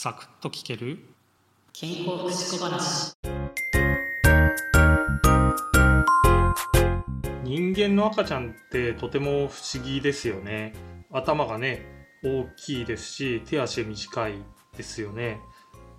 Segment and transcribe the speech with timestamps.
[0.00, 1.00] サクッと聞ける？
[1.72, 3.14] 健康福祉小話。
[7.42, 10.72] 人間の赤ちゃんってとても不思議ですよね。
[11.10, 11.84] 頭がね
[12.22, 14.34] 大きいですし手足短い
[14.76, 15.40] ですよね。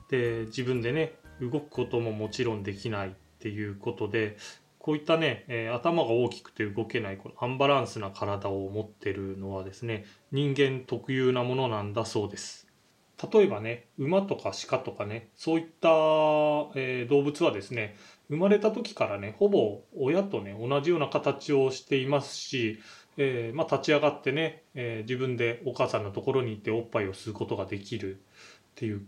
[0.10, 4.38] で自分でね動くことももちろんできないっていうことで
[4.78, 12.66] こういったね、えー頭が大きくて動けないこのアンバランスな体を持ってるのはですね人間特有なものなんだそうです
[13.32, 15.90] 例えばね馬とか鹿とかねそういった、
[16.76, 17.96] えー動物はですね
[18.30, 22.80] 生まれた時からねほぼ親とね同じような形をしていますし、
[23.18, 28.20] えーまあ、立ち上がってね、えー自分でお母さんのところに行っておっぱいを吸うことができるっ
[28.76, 29.02] ていう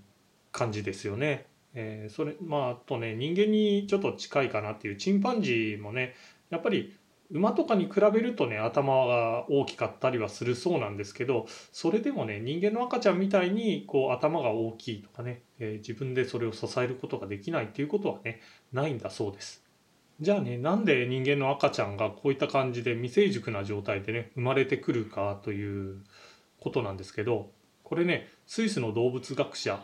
[0.51, 1.45] 感じですよね。
[1.73, 6.15] えそれまああとね人間にちょっと近いかなっていうチンパンジーもね
[6.49, 6.93] やっぱり
[7.31, 18.41] 馬とかに比べるとね頭が大きかったりはするそうなんですけどそれでもね人間の赤ちゃんみたいにこう頭が大きいとかね、えー自分でそれを支えることができないっていうことはね
[18.73, 19.63] ないんだそうです。
[20.19, 26.03] じゃあねなんで人間の赤ちゃんがこういった感じで未成熟な状態でね生まれてくるかという
[26.59, 27.49] ことなんですけど
[27.83, 29.83] これねスイスの動物学者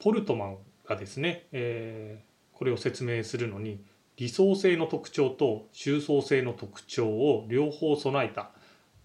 [0.00, 3.80] ポルトマンがですね、えーこれを説明するのに
[4.18, 8.50] 理想性の特徴と収層性の特徴を両方備えた。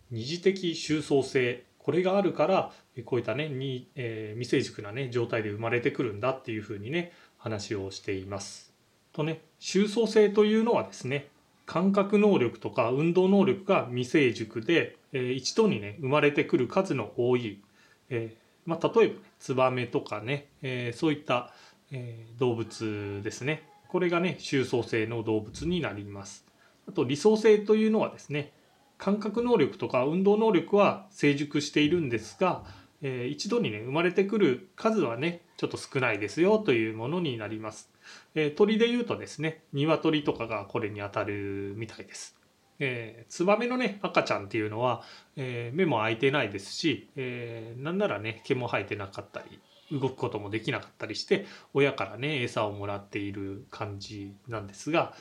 [0.09, 2.71] 二次的収層性これがあるから
[3.05, 8.73] こういったねに、えー未成熟なね状態で生まれてくるんだっていうふうにね話をしています。
[9.11, 11.27] とね収層性というのはですね
[11.67, 17.61] 感覚能力とか運動能力が未成熟で、えー一度にね生まれてくる数の多い、
[18.09, 21.53] えーまあ、例えば、ね、ツバメとかね、えそういった、
[21.91, 23.67] え動物ですね。
[23.93, 26.47] これがね収層性の動物になります。
[26.89, 28.51] あと理想性というのはですね
[28.97, 32.63] 感覚能力とか運動能力は成熟しているんですが、
[33.03, 37.91] えー一度にね生まれてくる数はねちょっと少ないですよというものになります、
[38.33, 42.35] えー鳥で言うとですね鶏とかがこれに当たるみたいです。
[42.79, 45.03] えーツバメのね赤ちゃんっていうのは、
[45.35, 49.59] えー目も開いてないですし、えーなんならね毛も生えてなかったり
[49.93, 55.13] 動くこともできなかったりして親からね餌をもらっている感じなんですが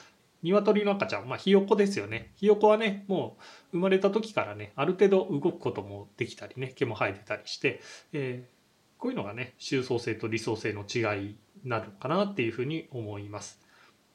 [0.43, 3.37] 鶏の赤ちゃんまあひよこですよねひよこはねも
[3.73, 7.81] う生まれた時からねある程度動くこともできたりね毛も生えてたりして、
[8.13, 8.63] えー
[9.03, 13.59] こういうのがね収層性と理想性の違いになるかなっていうふうに思います。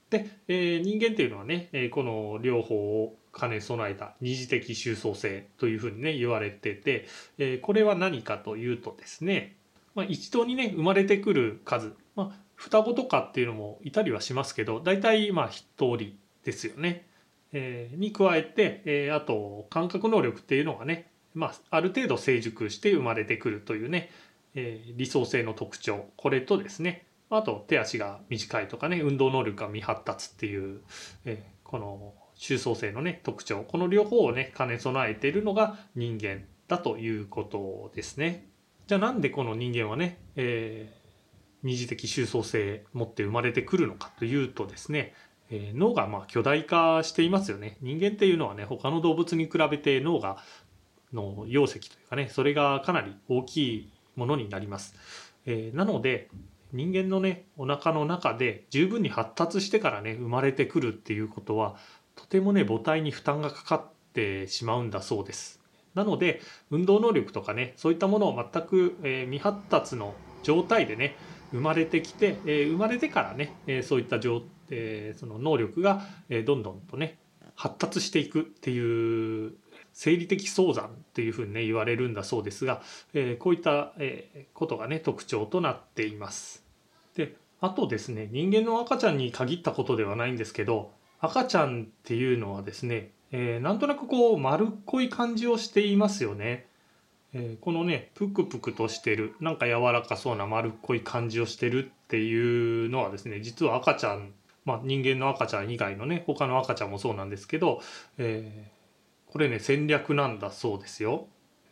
[0.09, 7.06] で、えー人間っていうのはね、えーこの両方を兼ね備えた二次的収層性というふうにね言われてて、
[7.38, 9.57] えーこれは何かというとですね、
[9.97, 16.13] まあ、一度にね生まれてくる数、まあ、双子とかっていうのもいたりはしますけど大体まあ一人
[16.44, 17.08] ですよね。
[17.52, 24.12] えーに加えて、えーあと感覚能力っていうのがね、まあ、ある程度成熟して生まれてくるというね、
[24.53, 30.81] えー理想性の特徴これとですねあと手足が短いとかね運動能力が未発達っていう、
[31.25, 38.46] えーこの収層性のね特徴この両方をね兼ね備えているのが人間だということですね。
[38.88, 40.98] じゃあなんでこの人間はね、えー
[41.64, 45.14] 二次的収層性持って生まれてくるのかというとですね、
[45.50, 47.78] えー脳がまあ巨大化していますよね。
[47.81, 50.38] 人間っていうのはね他の動物に比べて脳が
[51.12, 54.96] の容積というかねそれがかなり大きいものになります。
[55.46, 56.30] えーなので
[56.72, 61.75] 人間のねお腹の中で十分に発達してからね生まれてくるっていうことは
[62.16, 65.56] とてもね母体に負担がかかってしまうんだそうです。
[65.97, 70.13] なので運動能力とかねそういったものを全く、え未発達の
[70.44, 71.18] 状態でね
[71.52, 77.18] 生まれてきて、え生まれてからね、えそういった状、えその能力が、えどんどんとね
[77.56, 79.53] 発達していくっていう
[79.94, 86.63] 生理的早産っていうふうにね言われるんだそうですが、えこういった、えことがね特徴となっています。
[87.16, 96.68] であとですね人間の赤ちゃんに限ったことではないんですけど赤ちゃんっていうのはですね、えーなんとなくこう丸っこい感じをしていますよね。
[97.34, 104.31] えーこのねプクプクとしてるなんか柔らかそうな丸っこい感じをしてるっていうのはですね実は赤ちゃん、
[104.66, 107.81] まあ、人間の赤ちゃん以外のね他の赤ちゃんもそうなんですけど、
[108.18, 108.78] えー
[109.30, 111.28] これね戦略なんだそうですよ。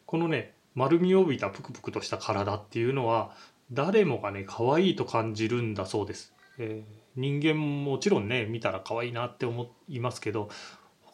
[0.06, 3.32] このね丸みを帯びたプクプクとした体っていうのは
[3.72, 6.34] 誰もがね可愛いと感じるんだそうです。
[6.58, 10.50] えー人間ももちろんね見たら可愛いなって思いますけど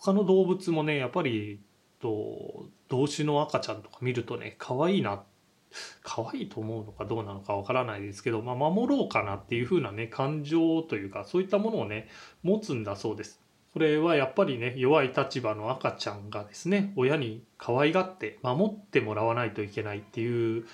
[0.02, 1.62] 他の動物もねやっぱり
[2.02, 5.22] と同種の赤ちゃんとか見るとね可愛いな
[6.04, 12.10] 可愛いと思うのかどうなのかわからないですけど、まあ、守ろうかなっていう風なね感情というかそういったものをね
[12.44, 13.40] 持つんだそうです。
[13.74, 20.66] これはやっぱりね弱い立場の赤ちゃんがですね親に可愛がって守ってもらわないといけないっていう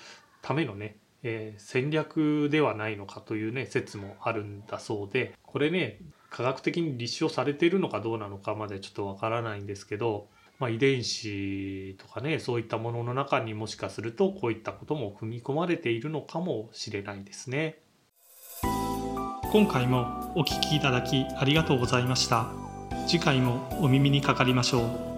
[0.42, 10.28] ためのねえー戦略ではないのかというね説もあるんだそうでこれね科学的に立証されているのかどうなのかまでちょっとわからないんですけど、
[10.58, 17.78] まあ、遺伝子とかねそういったものの中にもしかするとこういったことも踏み込まれているのかもしれないですね。
[19.50, 22.50] 今回もお聞きいただきありがとうございました。
[23.06, 24.82] 次回もお耳にかかりましょ
[25.14, 25.17] う。